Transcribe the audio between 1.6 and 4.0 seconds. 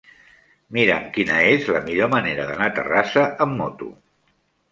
la millor manera d'anar a Terrassa amb moto.